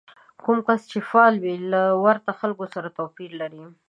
[0.41, 3.63] کوم کس چې فعال وي له ورته خلکو سره توپير لري.